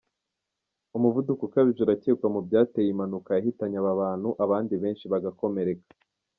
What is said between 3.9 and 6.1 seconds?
bantu abandi benshi bagakomereka.